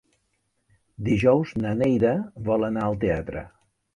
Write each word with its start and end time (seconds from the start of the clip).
Dijous 1.09 1.51
na 1.65 1.75
Neida 1.83 2.15
vol 2.49 2.67
anar 2.71 2.87
al 2.87 2.99
teatre. 3.07 3.45